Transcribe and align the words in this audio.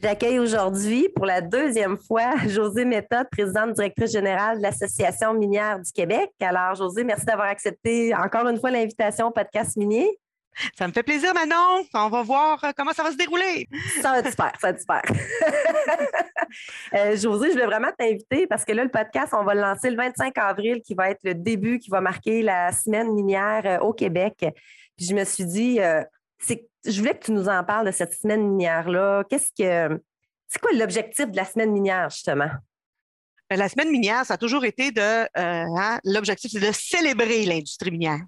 J'accueille 0.00 0.38
aujourd'hui 0.38 1.08
pour 1.08 1.26
la 1.26 1.40
deuxième 1.40 1.98
fois 1.98 2.36
José 2.46 2.84
Méthode, 2.84 3.26
présidente 3.32 3.72
directrice 3.72 4.12
générale 4.12 4.58
de 4.58 4.62
l'Association 4.62 5.34
minière 5.34 5.80
du 5.80 5.90
Québec. 5.90 6.30
Alors, 6.40 6.76
José, 6.76 7.02
merci 7.02 7.24
d'avoir 7.24 7.48
accepté 7.48 8.14
encore 8.14 8.46
une 8.46 8.60
fois 8.60 8.70
l'invitation 8.70 9.26
au 9.26 9.30
podcast 9.32 9.76
minier. 9.76 10.08
Ça 10.76 10.86
me 10.86 10.92
fait 10.92 11.02
plaisir, 11.02 11.34
Manon. 11.34 11.84
On 11.94 12.08
va 12.08 12.22
voir 12.22 12.62
euh, 12.62 12.70
comment 12.76 12.92
ça 12.92 13.02
va 13.02 13.10
se 13.10 13.16
dérouler. 13.16 13.68
Ça 14.00 14.12
va 14.12 14.18
être 14.20 14.30
super, 14.30 14.52
ça 14.60 14.68
va 14.68 14.70
être 14.70 14.80
super. 14.80 15.02
Euh, 16.94 17.14
José, 17.14 17.48
je 17.48 17.52
voulais 17.52 17.66
vraiment 17.66 17.90
t'inviter 17.98 18.46
parce 18.46 18.64
que 18.64 18.72
là, 18.72 18.82
le 18.82 18.88
podcast, 18.88 19.34
on 19.38 19.44
va 19.44 19.54
le 19.54 19.60
lancer 19.60 19.90
le 19.90 19.96
25 19.96 20.32
avril, 20.38 20.80
qui 20.80 20.94
va 20.94 21.10
être 21.10 21.20
le 21.22 21.34
début, 21.34 21.78
qui 21.78 21.90
va 21.90 22.00
marquer 22.00 22.40
la 22.40 22.72
semaine 22.72 23.12
minière 23.12 23.62
euh, 23.66 23.78
au 23.80 23.92
Québec. 23.92 24.46
Puis 24.96 25.06
je 25.06 25.14
me 25.14 25.24
suis 25.24 25.44
dit, 25.44 25.78
je 26.40 26.98
voulais 26.98 27.18
que 27.18 27.24
tu 27.24 27.32
nous 27.32 27.48
en 27.48 27.64
parles 27.64 27.86
de 27.86 27.92
cette 27.92 28.14
semaine 28.14 28.48
minière-là. 28.48 29.24
Qu'est-ce 29.28 29.50
que 29.58 30.00
c'est 30.48 30.60
quoi 30.60 30.70
l'objectif 30.72 31.30
de 31.30 31.36
la 31.36 31.44
semaine 31.44 31.72
minière, 31.72 32.08
justement? 32.10 32.50
Ben, 33.50 33.58
la 33.58 33.68
semaine 33.68 33.90
minière, 33.90 34.26
ça 34.26 34.34
a 34.34 34.38
toujours 34.38 34.64
été 34.64 34.90
de 34.90 35.00
euh, 35.00 35.26
hein, 35.36 36.00
l'objectif, 36.04 36.50
c'est 36.52 36.60
de 36.60 36.72
célébrer 36.72 37.44
l'industrie 37.44 37.90
minière. 37.90 38.20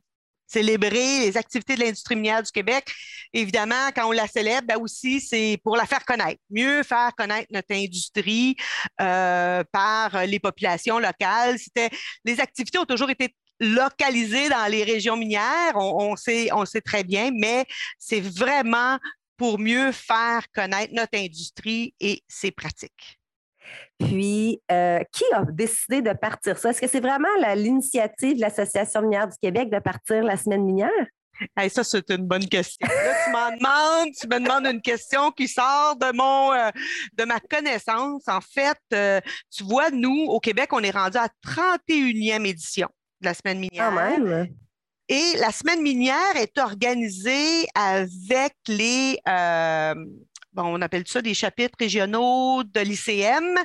Célébrer 0.47 1.21
les 1.21 1.37
activités 1.37 1.77
de 1.77 1.81
l'industrie 1.81 2.17
minière 2.17 2.43
du 2.43 2.51
Québec. 2.51 2.91
Évidemment, 3.33 3.91
quand 3.95 4.09
on 4.09 4.13
la 4.13 4.27
célèbre, 4.27 4.67
ben 4.67 4.79
aussi, 4.79 5.21
c'est 5.21 5.59
pour 5.63 5.77
la 5.77 5.87
faire 5.87 6.05
connaître. 6.05 6.41
Mieux 6.51 6.83
faire 6.83 7.15
connaître 7.17 7.47
notre 7.53 7.73
industrie 7.73 8.57
euh, 9.01 9.63
par 9.71 10.27
les 10.27 10.41
populations 10.41 10.99
locales. 10.99 11.59
C'était, 11.59 11.91
les 12.25 12.41
activités 12.41 12.79
ont 12.79 12.85
toujours 12.85 13.11
été 13.11 13.35
localisé 13.61 14.49
dans 14.49 14.71
les 14.71 14.85
régions 14.85 15.17
minières, 15.17 15.77
on, 15.77 16.17
sait, 16.17 16.49
on 16.53 16.65
sait 16.65 16.81
très 16.81 17.05
bien, 17.05 17.31
mais 17.33 17.65
c'est 17.99 18.21
vraiment 18.21 18.99
pour 19.37 19.59
mieux 19.59 19.93
faire 19.93 20.45
connaître 20.55 20.93
notre 20.95 21.17
industrie 21.17 21.95
et 22.01 22.23
ses 22.29 22.51
pratiques. 22.51 23.19
Puis, 23.99 24.61
euh, 24.73 25.01
qui 25.13 25.25
a 25.35 25.45
décidé 25.45 26.03
de 26.03 26.13
partir 26.13 26.59
ça? 26.59 26.71
Est-ce 26.71 26.81
que 26.81 26.89
c'est 26.89 27.01
vraiment 27.01 27.29
l'initiative 27.55 28.37
de 28.37 28.41
l'Association 28.41 29.03
minière 29.03 29.29
du 29.29 29.37
Québec 29.41 29.71
de 29.71 29.79
partir 29.79 30.25
la 30.25 30.37
semaine 30.37 30.65
minière? 30.65 30.91
ça, 31.69 31.85
c'est 31.85 32.11
une 32.11 32.27
bonne 32.27 32.47
question. 32.49 32.87
tu 32.87 33.31
m'en 33.31 33.51
demandes, 33.51 34.13
tu 34.19 34.27
me 34.27 34.41
demandes 34.41 34.67
une 34.67 34.83
question 34.83 35.31
qui 35.31 35.49
sort 35.49 35.97
de 35.97 36.15
mon 36.15 36.53
euh, 36.53 36.71
de 37.15 37.25
ma 37.25 37.41
connaissance. 37.41 38.23
En 38.27 38.41
fait, 38.41 38.79
euh, 38.93 39.21
tu 39.51 39.65
vois, 39.65 39.91
nous, 39.91 40.27
au 40.29 40.41
Québec, 40.41 40.71
on 40.73 40.83
est 40.83 40.91
rendu 40.91 41.19
à 41.19 41.29
31e 41.47 42.47
édition 42.47 42.89
de 43.21 43.27
la 43.27 43.35
semaine 43.35 43.59
minière. 43.59 43.93
Et 45.09 45.37
la 45.39 45.51
semaine 45.51 45.83
minière 45.83 46.37
est 46.37 46.57
organisée 46.59 47.67
avec 47.75 48.55
les, 48.69 49.19
euh, 49.29 49.95
bon, 50.53 50.65
on 50.67 50.81
appelle 50.83 51.07
ça 51.07 51.21
des 51.21 51.35
chapitres 51.35 51.77
régionaux 51.81 52.63
de 52.63 52.81
l'ICM. 52.81 53.59
Euh, 53.59 53.65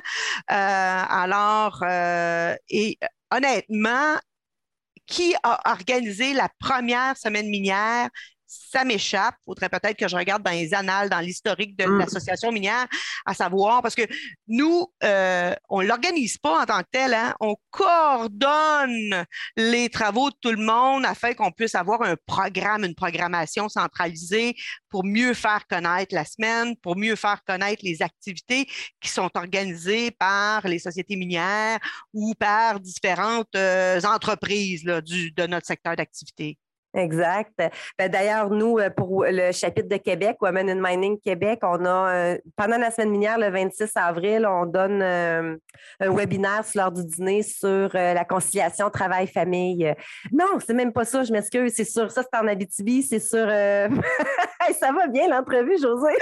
alors, 0.50 1.82
euh, 1.84 2.54
et 2.68 2.98
honnêtement, 3.30 4.16
qui 5.06 5.34
a 5.44 5.70
organisé 5.70 6.32
la 6.32 6.48
première 6.58 7.16
semaine 7.16 7.48
minière? 7.48 8.08
Ça 8.46 8.84
m'échappe. 8.84 9.34
Il 9.40 9.50
faudrait 9.50 9.68
peut-être 9.68 9.96
que 9.96 10.08
je 10.08 10.16
regarde 10.16 10.42
dans 10.42 10.50
les 10.50 10.74
annales, 10.74 11.08
dans 11.08 11.20
l'historique 11.20 11.76
de 11.78 11.86
mm. 11.86 11.98
l'association 11.98 12.52
minière, 12.52 12.86
à 13.24 13.34
savoir, 13.34 13.82
parce 13.82 13.94
que 13.94 14.06
nous, 14.48 14.86
euh, 15.02 15.54
on 15.68 15.82
ne 15.82 15.86
l'organise 15.86 16.38
pas 16.38 16.62
en 16.62 16.66
tant 16.66 16.80
que 16.80 16.88
tel, 16.90 17.14
hein. 17.14 17.34
on 17.40 17.56
coordonne 17.70 19.24
les 19.56 19.88
travaux 19.88 20.30
de 20.30 20.36
tout 20.40 20.52
le 20.52 20.62
monde 20.62 21.04
afin 21.04 21.34
qu'on 21.34 21.50
puisse 21.50 21.74
avoir 21.74 22.02
un 22.02 22.16
programme, 22.26 22.84
une 22.84 22.94
programmation 22.94 23.68
centralisée 23.68 24.54
pour 24.88 25.04
mieux 25.04 25.34
faire 25.34 25.66
connaître 25.66 26.14
la 26.14 26.24
semaine, 26.24 26.76
pour 26.76 26.96
mieux 26.96 27.16
faire 27.16 27.42
connaître 27.44 27.82
les 27.84 28.02
activités 28.02 28.66
qui 29.00 29.08
sont 29.08 29.30
organisées 29.34 30.10
par 30.10 30.66
les 30.66 30.78
sociétés 30.78 31.16
minières 31.16 31.78
ou 32.12 32.34
par 32.34 32.80
différentes 32.80 33.54
euh, 33.56 34.00
entreprises 34.02 34.84
du, 35.04 35.32
de 35.32 35.46
notre 35.46 35.66
secteur 35.66 35.96
d'activité. 35.96 36.58
Exact. 36.96 37.52
Ben, 37.98 38.08
d'ailleurs, 38.10 38.48
nous, 38.48 38.78
euh, 38.78 38.88
pour 38.88 39.24
le 39.28 39.52
chapitre 39.52 39.88
de 39.88 39.98
Québec, 39.98 40.38
Women 40.40 40.70
in 40.70 40.80
Mining 40.80 41.20
Québec, 41.20 41.58
on 41.62 41.84
a, 41.84 42.10
euh, 42.10 42.38
pendant 42.56 42.78
la 42.78 42.90
semaine 42.90 43.10
minière, 43.10 43.38
le 43.38 43.50
26 43.50 43.92
avril, 43.96 44.46
on 44.46 44.64
donne 44.64 45.02
euh, 45.02 45.56
un 46.00 46.10
webinaire 46.10 46.62
l'heure 46.74 46.92
du 46.92 47.04
dîner 47.04 47.42
sur 47.42 47.90
la 47.92 48.24
conciliation 48.24 48.88
travail-famille. 48.88 49.94
Non, 50.32 50.58
c'est 50.64 50.72
même 50.72 50.92
pas 50.92 51.04
ça, 51.04 51.22
je 51.22 51.32
m'excuse, 51.32 51.74
c'est 51.76 51.84
sur 51.84 52.10
ça, 52.10 52.22
c'est 52.22 52.38
en 52.38 52.48
Abitibi, 52.48 53.02
c'est 53.02 53.20
sur. 53.20 53.46
ça 54.80 54.92
va 54.92 55.06
bien 55.08 55.28
l'entrevue, 55.28 55.78
José? 55.78 56.12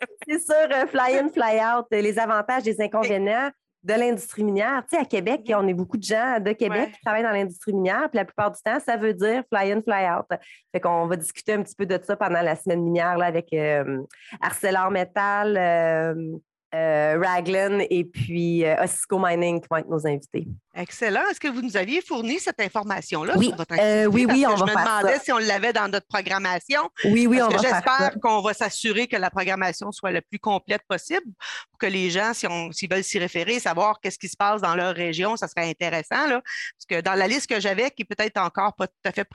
c'est 0.28 0.40
sur 0.40 0.88
Fly 0.88 1.18
In, 1.18 1.28
Fly 1.28 1.60
Out, 1.60 1.86
les 1.92 2.18
avantages, 2.18 2.64
les 2.64 2.80
inconvénients 2.80 3.50
de 3.82 3.94
l'industrie 3.94 4.44
minière. 4.44 4.82
Tu 4.82 4.96
sais, 4.96 5.02
à 5.02 5.04
Québec, 5.04 5.50
on 5.54 5.66
est 5.66 5.74
beaucoup 5.74 5.96
de 5.96 6.02
gens 6.02 6.38
de 6.38 6.52
Québec 6.52 6.92
qui 6.92 7.00
travaillent 7.00 7.22
dans 7.22 7.30
l'industrie 7.30 7.72
minière, 7.72 8.08
puis 8.10 8.16
la 8.16 8.24
plupart 8.24 8.50
du 8.50 8.60
temps, 8.62 8.78
ça 8.78 8.96
veut 8.96 9.14
dire 9.14 9.42
fly 9.52 9.72
in, 9.72 9.82
fly 9.82 10.06
out. 10.10 10.26
Fait 10.72 10.80
qu'on 10.80 11.06
va 11.06 11.16
discuter 11.16 11.54
un 11.54 11.62
petit 11.62 11.74
peu 11.74 11.86
de 11.86 11.98
ça 12.02 12.16
pendant 12.16 12.42
la 12.42 12.56
semaine 12.56 12.82
minière 12.82 13.16
là, 13.16 13.26
avec 13.26 13.52
euh, 13.52 14.02
ArcelorMettal, 14.40 15.56
euh, 15.56 16.10
euh, 16.10 16.38
Raglan 16.72 17.80
et 17.90 18.04
puis 18.04 18.64
euh, 18.64 18.82
Osisco 18.82 19.18
Mining 19.18 19.60
qui 19.60 19.66
vont 19.70 19.78
être 19.78 19.88
nos 19.88 20.06
invités. 20.06 20.46
Excellent. 20.74 21.22
Est-ce 21.30 21.40
que 21.40 21.48
vous 21.48 21.62
nous 21.62 21.76
aviez 21.76 22.00
fourni 22.00 22.38
cette 22.38 22.60
information-là 22.60 23.34
oui. 23.36 23.46
sur 23.46 23.56
votre 23.56 23.74
euh, 23.76 24.06
oui, 24.06 24.24
oui, 24.28 24.44
on 24.46 24.56
je 24.56 24.64
va 24.64 24.66
me 24.66 24.70
demandais 24.70 25.18
si 25.18 25.32
on 25.32 25.38
l'avait 25.38 25.72
dans 25.72 25.88
notre 25.88 26.06
programmation. 26.06 26.88
Oui, 27.06 27.26
oui, 27.26 27.42
on 27.42 27.48
va 27.48 27.58
J'espère 27.58 28.14
qu'on 28.22 28.40
va 28.40 28.54
s'assurer 28.54 29.08
que 29.08 29.16
la 29.16 29.30
programmation 29.30 29.90
soit 29.90 30.12
la 30.12 30.22
plus 30.22 30.38
complète 30.38 30.82
possible 30.88 31.26
pour 31.70 31.78
que 31.78 31.86
les 31.86 32.10
gens, 32.10 32.32
s'ils 32.34 32.88
veulent 32.88 33.02
s'y 33.02 33.18
référer, 33.18 33.58
savoir 33.58 34.00
qu'est-ce 34.00 34.18
qui 34.18 34.28
se 34.28 34.36
passe 34.36 34.60
dans 34.60 34.76
leur 34.76 34.94
région, 34.94 35.36
ça 35.36 35.48
serait 35.48 35.68
intéressant. 35.68 36.28
Là, 36.28 36.40
parce 36.40 36.86
que 36.88 37.00
dans 37.00 37.14
la 37.14 37.26
liste 37.26 37.48
que 37.48 37.58
j'avais, 37.58 37.90
qui 37.90 38.02
est 38.02 38.04
peut-être 38.04 38.36
encore 38.36 38.74
pas 38.74 38.86
tout 38.86 38.94
à 39.04 39.12
fait 39.12 39.26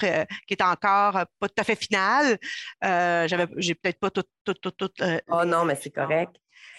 qui 0.48 0.54
est 0.54 0.64
encore 0.64 1.26
pas 1.40 1.50
tout 1.50 1.60
à 1.60 1.64
fait 1.64 1.76
finale, 1.76 2.38
euh, 2.84 3.28
j'avais, 3.28 3.48
j'ai 3.58 3.76
peut-être 3.76 4.00
pas 4.00 4.10
tout, 4.10 4.24
tout, 4.46 4.54
tout, 4.54 4.72
tout 4.72 4.90
oh 5.28 5.46
non, 5.46 5.66
mais 5.66 5.76
c'est 5.76 5.92
correct. 5.92 6.32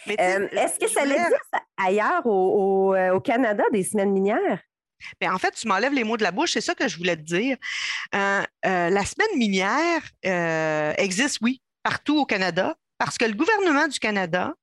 Euh, 0.08 0.48
est-ce 0.52 0.78
que 0.78 0.88
ça 0.88 1.04
existe 1.04 1.52
ailleurs 1.76 2.26
euh, 2.26 3.10
au, 3.14 3.20
Canada 3.20 3.64
des 3.72 3.82
semaines 3.82 4.12
minières? 4.12 4.60
Bien, 5.20 5.34
en 5.34 5.38
fait, 5.38 5.52
tu 5.52 5.68
m'enlèves 5.68 5.92
les 5.92 6.04
mots 6.04 6.16
de 6.16 6.22
la 6.22 6.32
bouche, 6.32 6.52
c'est 6.52 6.60
ça 6.60 6.74
que 6.74 6.88
je 6.88 6.96
voulais 6.96 7.16
te 7.16 7.22
dire. 7.22 7.56
Euh, 8.14 8.42
la 8.62 9.04
semaine 9.04 9.36
minière 9.36 10.02
existe, 10.98 11.38
oui, 11.42 11.60
partout 11.82 12.18
au 12.18 12.26
Canada, 12.26 12.76
parce 12.98 13.18
que 13.18 13.24
le 13.24 13.34
gouvernement 13.34 13.88
du 13.88 13.98
Canada 13.98 14.54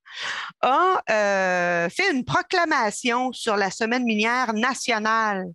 a 0.61 1.01
euh, 1.09 1.89
fait 1.89 2.11
une 2.11 2.23
proclamation 2.23 3.31
sur 3.31 3.55
la 3.55 3.71
semaine 3.71 4.03
minière 4.03 4.53
nationale. 4.53 5.45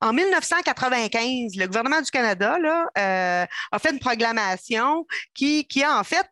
En 0.00 0.12
1995, 0.12 1.52
le 1.56 1.66
gouvernement 1.66 2.00
du 2.00 2.10
Canada 2.10 2.56
euh, 2.98 3.46
a 3.72 3.78
fait 3.78 3.90
une 3.90 3.98
proclamation 3.98 5.06
qui, 5.34 5.66
qui 5.66 5.82
a 5.82 5.98
en 5.98 6.04
fait, 6.04 6.26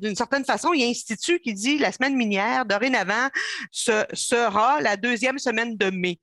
d'une 0.00 0.16
certaine 0.16 0.44
façon, 0.44 0.72
il 0.72 0.84
institue 0.84 1.40
qui 1.40 1.54
dit 1.54 1.78
la 1.78 1.92
semaine 1.92 2.16
minière, 2.16 2.64
dorénavant, 2.64 3.28
ce 3.70 4.04
sera 4.12 4.80
la 4.80 4.96
deuxième 4.96 5.38
semaine 5.38 5.76
de 5.76 5.90
mai. 5.90 6.18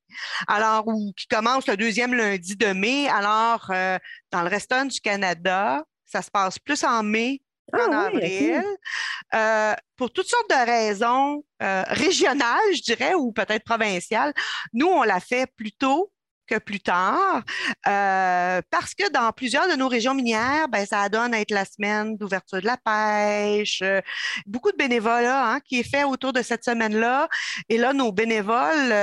Alors, 0.48 0.88
ou 0.88 1.14
qui 1.16 1.28
commence 1.28 1.68
le 1.68 1.78
deuxième 1.78 2.14
lundi 2.14 2.56
de 2.56 2.68
mai. 2.68 3.08
Alors, 3.10 3.68
euh, 3.72 3.98
dans 4.32 4.42
le 4.42 4.50
restant 4.50 4.86
du 4.86 5.00
Canada, 5.00 5.84
ça 6.06 6.22
se 6.22 6.30
passe 6.30 6.60
plus 6.60 6.84
en 6.84 7.04
mai 7.04 7.42
en 7.72 7.92
ah 7.92 8.06
avril, 8.08 8.64
euh, 9.34 9.74
pour 9.96 10.12
toutes 10.12 10.28
sortes 10.28 10.50
de 10.50 10.66
raisons 10.66 11.44
euh, 11.62 11.84
régionales, 11.88 12.76
je 12.76 12.82
dirais, 12.82 13.14
ou 13.14 13.32
peut-être 13.32 13.64
provinciales. 13.64 14.34
Nous, 14.74 14.88
on 14.88 15.04
l'a 15.04 15.20
fait 15.20 15.48
plus 15.56 15.72
tôt 15.72 16.12
plus 16.60 16.80
tard, 16.80 17.44
euh, 17.88 18.62
parce 18.70 18.94
que 18.94 19.10
dans 19.12 19.32
plusieurs 19.32 19.68
de 19.70 19.76
nos 19.76 19.88
régions 19.88 20.14
minières, 20.14 20.68
ben, 20.70 20.86
ça 20.86 21.08
donne 21.10 21.34
à 21.34 21.42
être 21.42 21.52
la 21.52 21.66
semaine 21.66 22.18
d'ouverture 22.18 22.62
de 22.62 22.66
la 22.66 22.78
pêche, 22.78 23.84
beaucoup 24.46 24.72
de 24.72 24.78
bénévolat 24.78 25.54
hein, 25.54 25.60
qui 25.60 25.80
est 25.80 25.90
fait 25.90 26.04
autour 26.04 26.34
de 26.34 26.42
cette 26.42 26.64
semaine-là. 26.64 27.28
Et 27.70 27.78
là, 27.78 27.94
nos 27.94 28.12
bénévoles 28.12 28.94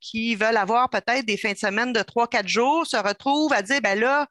qui 0.00 0.34
veulent 0.34 0.56
avoir 0.56 0.90
peut-être 0.90 1.24
des 1.24 1.36
fins 1.36 1.52
de 1.52 1.58
semaine 1.58 1.92
de 1.92 2.02
trois, 2.02 2.28
quatre 2.28 2.48
jours 2.48 2.86
se 2.86 2.96
retrouvent 2.96 3.52
à 3.52 3.62
dire, 3.62 3.80
ben 3.80 3.98
là, 3.98 4.26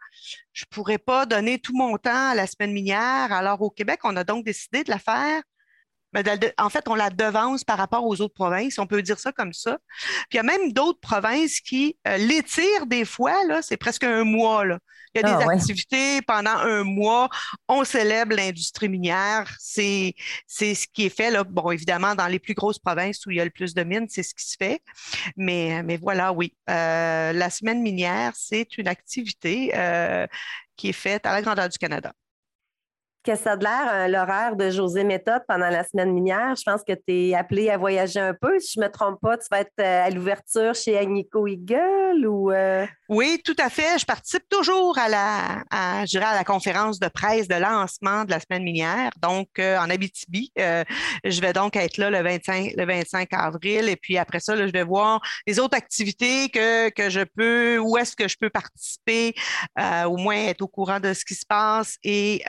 je 0.53 0.63
ne 0.63 0.75
pourrais 0.75 0.97
pas 0.97 1.25
donner 1.25 1.59
tout 1.59 1.75
mon 1.75 1.97
temps 1.97 2.31
à 2.31 2.35
la 2.35 2.47
semaine 2.47 2.73
minière. 2.73 3.31
Alors, 3.31 3.61
au 3.61 3.69
Québec, 3.69 3.99
on 4.03 4.15
a 4.15 4.23
donc 4.23 4.45
décidé 4.45 4.83
de 4.83 4.89
la 4.89 4.99
faire 4.99 5.41
en 6.57 6.69
fait, 6.69 6.87
on 6.87 6.95
la 6.95 7.09
devance 7.09 7.63
par 7.63 7.77
rapport 7.77 8.05
aux 8.05 8.21
autres 8.21 8.33
provinces, 8.33 8.79
on 8.79 8.87
peut 8.87 9.01
dire 9.01 9.19
ça 9.19 9.31
comme 9.31 9.53
ça. 9.53 9.77
Puis 10.29 10.33
il 10.33 10.37
y 10.37 10.39
a 10.39 10.43
même 10.43 10.73
d'autres 10.73 10.99
provinces 10.99 11.59
qui 11.59 11.97
euh, 12.07 12.17
l'étirent 12.17 12.87
des 12.87 13.05
fois, 13.05 13.45
là, 13.47 13.61
c'est 13.61 13.77
presque 13.77 14.03
un 14.03 14.23
mois. 14.23 14.65
Là. 14.65 14.79
Il 15.15 15.21
y 15.21 15.25
a 15.25 15.37
des 15.37 15.43
ah, 15.43 15.51
activités 15.53 16.21
pendant 16.21 16.55
un 16.55 16.83
mois. 16.83 17.29
On 17.67 17.83
célèbre 17.83 18.35
l'industrie 18.35 18.89
minière. 18.89 19.51
C'est, 19.59 20.13
c'est 20.45 20.75
ce 20.75 20.87
qui 20.87 21.05
est 21.05 21.15
fait. 21.15 21.31
Là. 21.31 21.43
Bon, 21.43 21.71
évidemment, 21.71 22.13
dans 22.13 22.27
les 22.27 22.39
plus 22.39 22.53
grosses 22.53 22.79
provinces 22.79 23.25
où 23.25 23.31
il 23.31 23.37
y 23.37 23.41
a 23.41 23.45
le 23.45 23.49
plus 23.51 23.73
de 23.73 23.83
mines, 23.83 24.07
c'est 24.07 24.23
ce 24.23 24.35
qui 24.35 24.45
se 24.45 24.55
fait. 24.57 24.81
Mais, 25.35 25.81
mais 25.83 25.97
voilà, 25.97 26.31
oui. 26.31 26.55
Euh, 26.69 27.33
la 27.33 27.49
semaine 27.49 27.81
minière, 27.81 28.33
c'est 28.35 28.77
une 28.77 28.87
activité 28.87 29.71
euh, 29.75 30.27
qui 30.75 30.89
est 30.89 30.93
faite 30.93 31.25
à 31.25 31.33
la 31.33 31.41
grandeur 31.41 31.69
du 31.69 31.77
Canada 31.77 32.13
que 33.23 33.35
ça 33.35 33.53
a 33.53 33.55
l'air 33.55 33.89
euh, 33.91 34.07
l'horaire 34.07 34.55
de 34.55 34.69
José 34.69 35.03
Méthode 35.03 35.41
pendant 35.47 35.69
la 35.69 35.83
semaine 35.83 36.13
minière. 36.13 36.55
Je 36.55 36.63
pense 36.63 36.83
que 36.83 36.93
tu 36.93 37.29
es 37.29 37.35
appelé 37.35 37.69
à 37.69 37.77
voyager 37.77 38.19
un 38.19 38.33
peu. 38.33 38.59
Si 38.59 38.73
je 38.75 38.79
ne 38.79 38.85
me 38.85 38.91
trompe 38.91 39.19
pas, 39.21 39.37
tu 39.37 39.45
vas 39.51 39.59
être 39.61 39.71
euh, 39.79 40.05
à 40.05 40.09
l'ouverture 40.09 40.73
chez 40.73 40.97
Agnico 40.97 41.45
Eagle 41.47 42.25
ou. 42.25 42.51
Euh? 42.51 42.85
Oui, 43.09 43.41
tout 43.43 43.55
à 43.59 43.69
fait. 43.69 43.99
Je 43.99 44.05
participe 44.05 44.47
toujours 44.49 44.97
à 44.97 45.09
la, 45.09 46.05
je 46.05 46.19
à 46.19 46.35
la 46.35 46.43
conférence 46.43 46.99
de 46.99 47.07
presse 47.07 47.47
de 47.47 47.55
lancement 47.55 48.23
de 48.23 48.31
la 48.31 48.39
semaine 48.39 48.63
minière, 48.63 49.09
donc 49.21 49.47
en 49.57 49.89
Abitibi. 49.89 50.51
je 50.57 51.41
vais 51.41 51.53
donc 51.53 51.75
être 51.75 51.97
là 51.97 52.09
le 52.11 52.21
25, 52.21 52.73
le 52.77 52.85
25 52.85 53.29
avril 53.31 53.89
et 53.89 53.95
puis 53.95 54.17
après 54.17 54.39
ça, 54.39 54.55
je 54.55 54.71
vais 54.71 54.83
voir 54.83 55.21
les 55.47 55.59
autres 55.59 55.75
activités 55.75 56.49
que, 56.49 56.89
que 56.89 57.09
je 57.09 57.21
peux, 57.21 57.79
où 57.79 57.97
est-ce 57.97 58.15
que 58.15 58.27
je 58.27 58.37
peux 58.39 58.51
participer, 58.51 59.33
au 60.05 60.17
moins 60.17 60.35
être 60.35 60.61
au 60.61 60.67
courant 60.67 60.99
de 60.99 61.13
ce 61.13 61.25
qui 61.25 61.33
se 61.33 61.45
passe 61.47 61.97
et 62.03 62.43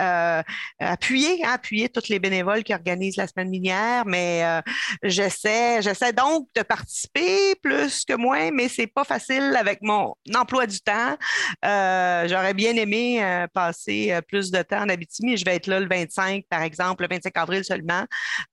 appuyer, 0.79 1.45
hein, 1.45 1.53
appuyer 1.53 1.89
toutes 1.89 2.09
les 2.09 2.19
bénévoles 2.19 2.65
qui 2.65 2.75
organisent 2.75 3.17
la 3.17 3.27
semaine 3.27 3.49
minière, 3.49 4.05
mais 4.07 4.45
euh, 4.45 4.61
j'essaie, 5.03 5.83
j'essaie 5.83 6.12
donc 6.12 6.49
de 6.55 6.62
participer 6.62 7.55
plus 7.62 8.05
que 8.05 8.15
moins, 8.15 8.51
mais 8.51 8.69
c'est 8.69 8.87
pas 8.87 9.05
facile 9.05 9.55
avec 9.59 9.81
mon 9.83 10.15
emploi 10.35 10.67
du 10.67 10.81
temps. 10.81 11.17
Euh, 11.65 12.29
j'aurais 12.29 12.55
bien 12.55 12.75
aimé 12.77 13.23
euh, 13.23 13.47
passer 13.53 14.19
plus 14.29 14.51
de 14.51 14.62
temps 14.62 14.83
en 14.83 14.89
Abitibi. 14.89 15.37
Je 15.37 15.45
vais 15.45 15.57
être 15.57 15.67
là 15.67 15.81
le 15.81 15.89
25, 15.89 16.45
par 16.49 16.63
exemple, 16.63 17.03
le 17.03 17.09
25 17.11 17.37
avril 17.37 17.65
seulement. 17.65 18.05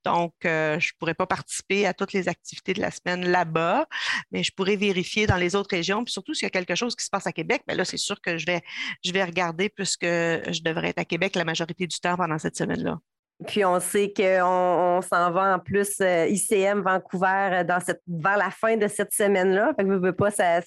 Donc, 0.05 0.33
je 0.43 0.91
pourrais 0.99 1.13
pas 1.13 1.27
participer 1.27 1.85
à 1.85 1.93
toutes 1.93 2.13
les 2.13 2.27
activités 2.27 2.73
de 2.73 2.81
la 2.81 2.91
semaine 2.91 3.27
là-bas, 3.27 3.85
mais 4.31 4.43
je 4.43 4.51
pourrais 4.51 4.75
vérifier 4.75 5.27
dans 5.27 5.35
les 5.35 5.55
autres 5.55 5.75
régions. 5.75 6.03
Puis 6.03 6.13
surtout, 6.13 6.33
s'il 6.33 6.45
y 6.45 6.47
a 6.47 6.49
quelque 6.49 6.75
chose 6.75 6.95
qui 6.95 7.03
se 7.03 7.09
passe 7.09 7.27
à 7.27 7.31
Québec, 7.31 7.63
bien 7.67 7.75
là, 7.75 7.85
c'est 7.85 7.97
sûr 7.97 8.19
que 8.21 8.37
je 8.37 8.45
vais, 8.45 8.61
je 9.03 9.11
vais 9.11 9.23
regarder 9.23 9.69
puisque 9.69 10.05
je 10.05 10.61
devrais 10.61 10.89
être 10.89 10.99
à 10.99 11.05
Québec 11.05 11.35
la 11.35 11.45
majorité 11.45 11.87
du 11.87 11.96
pendant 12.01 12.37
cette 12.37 12.55
semaine-là. 12.55 12.99
Puis 13.45 13.63
on 13.63 13.79
sait 13.79 14.11
qu'on 14.11 14.99
s'en 15.01 15.31
va 15.31 15.55
en 15.55 15.59
plus 15.59 16.01
euh, 16.01 16.25
ICM 16.27 16.81
Vancouver 16.81 17.49
euh, 17.51 17.63
dans 17.63 17.79
cette, 17.79 18.01
vers 18.07 18.37
la 18.37 18.49
fin 18.49 18.77
de 18.77 18.87
cette 18.87 19.13
semaine-là. 19.13 19.73
Fait 19.75 19.83
veux, 19.83 19.99
veux 19.99 20.13
pas, 20.13 20.31
ça, 20.31 20.61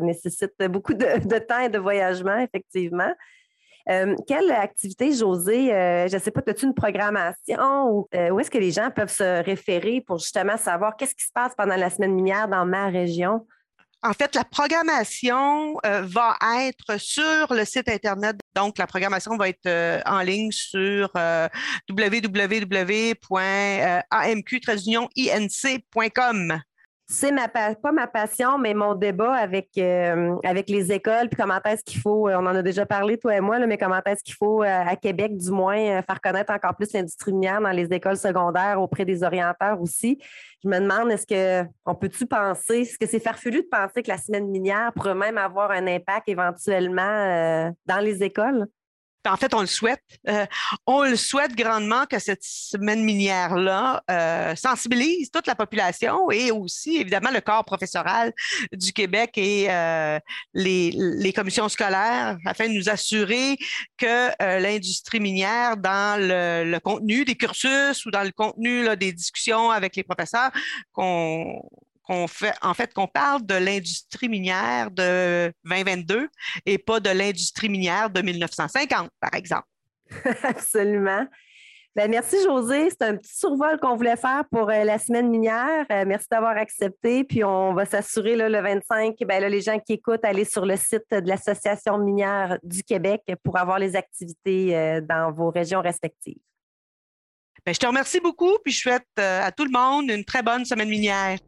nécessite 0.00 0.52
beaucoup 0.68 0.94
de, 0.94 1.38
temps 1.38 1.60
et 1.60 1.68
de 1.68 1.78
voyagement, 1.78 2.38
effectivement. 2.38 3.12
Euh, 3.88 4.14
quelle 4.28 4.52
activité, 4.52 5.12
José, 5.12 5.66
je 6.08 6.14
ne 6.14 6.20
sais 6.20 6.30
pas, 6.30 6.42
as-tu 6.46 6.66
une 6.66 6.74
programmation 6.74 7.88
ou 7.88 8.08
où 8.12 8.38
est-ce 8.38 8.50
que 8.50 8.58
les 8.58 8.70
gens 8.70 8.90
peuvent 8.94 9.10
se 9.10 9.42
référer 9.42 10.00
pour 10.00 10.18
justement 10.18 10.56
savoir 10.56 10.96
qu'est-ce 10.96 11.14
qui 11.14 11.24
se 11.24 11.32
passe 11.32 11.54
pendant 11.56 11.76
la 11.76 11.90
semaine 11.90 12.12
minière 12.12 12.46
dans 12.46 12.66
ma 12.66 12.86
région? 12.86 13.46
En 14.02 14.14
fait, 14.14 14.34
la 14.34 14.44
programmation 14.44 15.76
euh, 15.84 16.00
va 16.02 16.38
être 16.60 16.98
sur 16.98 17.52
le 17.52 17.66
site 17.66 17.86
Internet. 17.88 18.36
Donc, 18.54 18.78
la 18.78 18.86
programmation 18.86 19.36
va 19.36 19.50
être 19.50 19.66
euh, 19.66 20.00
en 20.06 20.20
ligne 20.20 20.50
sur 20.52 21.10
euh, 21.16 21.48
c'est 27.10 27.32
ma 27.32 27.48
pas 27.48 27.92
ma 27.92 28.06
passion, 28.06 28.56
mais 28.56 28.72
mon 28.72 28.94
débat 28.94 29.34
avec, 29.34 29.70
euh, 29.78 30.36
avec 30.44 30.70
les 30.70 30.92
écoles, 30.92 31.28
puis 31.28 31.36
comment 31.36 31.60
est-ce 31.64 31.82
qu'il 31.82 32.00
faut, 32.00 32.28
euh, 32.28 32.36
on 32.36 32.46
en 32.46 32.54
a 32.54 32.62
déjà 32.62 32.86
parlé, 32.86 33.18
toi 33.18 33.34
et 33.34 33.40
moi, 33.40 33.58
mais 33.66 33.76
comment 33.76 34.00
est-ce 34.06 34.22
qu'il 34.22 34.36
faut, 34.36 34.62
euh, 34.62 34.66
à 34.86 34.94
Québec 34.94 35.36
du 35.36 35.50
moins, 35.50 36.02
faire 36.02 36.20
connaître 36.22 36.52
encore 36.52 36.76
plus 36.76 36.92
l'industrie 36.92 37.32
minière 37.32 37.60
dans 37.60 37.72
les 37.72 37.92
écoles 37.92 38.16
secondaires 38.16 38.80
auprès 38.80 39.04
des 39.04 39.24
orienteurs 39.24 39.80
aussi? 39.82 40.22
Je 40.62 40.68
me 40.68 40.78
demande, 40.78 41.10
est-ce 41.10 41.26
qu'on 41.26 41.94
peut-tu 41.96 42.26
penser, 42.26 42.82
est-ce 42.82 42.96
que 42.96 43.08
c'est 43.08 43.18
farfelu 43.18 43.62
de 43.62 43.68
penser 43.68 44.04
que 44.04 44.08
la 44.08 44.18
semaine 44.18 44.46
minière 44.46 44.92
pourrait 44.94 45.16
même 45.16 45.36
avoir 45.36 45.72
un 45.72 45.88
impact 45.88 46.28
éventuellement 46.28 47.74
dans 47.86 48.00
les 48.00 48.22
écoles? 48.22 48.66
En 49.26 49.36
fait, 49.36 49.52
on 49.52 49.60
le 49.60 49.66
souhaite. 49.66 50.02
Euh, 50.28 50.46
on 50.86 51.02
le 51.02 51.16
souhaite 51.16 51.54
grandement 51.54 52.06
que 52.06 52.18
cette 52.18 52.42
semaine 52.42 53.04
minière-là 53.04 54.02
euh, 54.10 54.56
sensibilise 54.56 55.30
toute 55.30 55.46
la 55.46 55.54
population 55.54 56.30
et 56.30 56.50
aussi, 56.50 56.96
évidemment, 56.96 57.30
le 57.30 57.40
corps 57.40 57.64
professoral 57.64 58.32
du 58.72 58.92
Québec 58.92 59.32
et 59.36 59.70
euh, 59.70 60.18
les, 60.54 61.32
commissions 61.34 61.68
scolaires 61.68 62.36
afin 62.44 62.68
de 62.68 62.74
nous 62.74 62.88
assurer 62.88 63.56
que 63.96 64.30
l'industrie 64.60 65.20
minière, 65.20 65.76
dans 65.76 66.20
le, 66.20 66.78
contenu 66.80 67.24
des 67.24 67.36
cursus 67.36 68.04
ou 68.04 68.10
dans 68.10 68.24
le 68.24 68.32
contenu 68.32 68.96
des 68.96 69.12
discussions 69.12 69.70
avec 69.70 69.96
les 69.96 70.02
professeurs, 70.02 70.50
qu'on 70.92 71.62
fait, 72.26 72.54
en 72.62 72.74
fait, 72.74 72.92
qu'on 72.92 73.06
parle 73.06 73.44
de 73.44 73.54
l'industrie 73.54 74.28
minière 74.28 74.90
de 74.90 75.52
2022 75.64 76.28
et 76.66 76.78
pas 76.78 77.00
de 77.00 77.10
l'industrie 77.10 77.68
minière 77.68 78.10
de 78.10 78.20
1950, 78.20 79.10
par 79.20 79.34
exemple. 79.34 79.66
Absolument. 80.42 81.26
Ben, 81.96 82.08
merci, 82.08 82.36
José. 82.44 82.88
C'est 82.90 83.02
un 83.02 83.16
petit 83.16 83.36
survol 83.36 83.78
qu'on 83.80 83.96
voulait 83.96 84.16
faire 84.16 84.44
pour 84.50 84.70
euh, 84.70 84.84
la 84.84 84.98
semaine 84.98 85.28
minière. 85.28 85.84
Euh, 85.90 86.04
merci 86.06 86.28
d'avoir 86.30 86.56
accepté. 86.56 87.24
Puis 87.24 87.42
on 87.42 87.74
va 87.74 87.84
s'assurer 87.84 88.36
le 88.36 88.60
25, 88.60 89.16
ben, 89.26 89.44
les 89.50 89.60
gens 89.60 89.78
qui 89.80 89.94
écoutent, 89.94 90.24
aller 90.24 90.44
sur 90.44 90.64
le 90.64 90.76
site 90.76 91.04
de 91.10 91.28
l'Association 91.28 91.98
minière 91.98 92.58
du 92.62 92.84
Québec 92.84 93.22
pour 93.42 93.58
avoir 93.58 93.80
les 93.80 93.96
activités 93.96 94.76
euh, 94.76 95.00
dans 95.00 95.32
vos 95.32 95.50
régions 95.50 95.80
respectives. 95.80 96.38
Ben, 97.66 97.74
je 97.74 97.80
te 97.80 97.86
remercie 97.86 98.20
beaucoup, 98.20 98.56
puis 98.64 98.72
je 98.72 98.80
souhaite 98.80 99.06
à 99.16 99.50
tout 99.50 99.64
le 99.64 99.70
monde 99.70 100.10
une 100.10 100.24
très 100.24 100.42
bonne 100.42 100.64
semaine 100.64 100.88
minière. 100.88 101.38